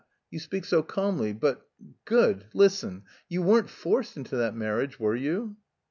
[0.31, 1.31] You speak so calmly...
[1.31, 1.61] but
[2.05, 2.47] good!
[2.55, 3.03] Listen!
[3.29, 5.57] You weren't forced into that marriage, were you?"